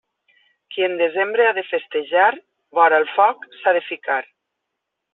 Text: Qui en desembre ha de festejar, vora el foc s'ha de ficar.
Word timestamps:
Qui 0.75 0.85
en 0.85 0.95
desembre 1.01 1.45
ha 1.49 1.51
de 1.59 1.65
festejar, 1.69 2.31
vora 2.81 3.01
el 3.05 3.09
foc 3.19 3.49
s'ha 3.63 3.79
de 3.81 3.89
ficar. 3.93 4.23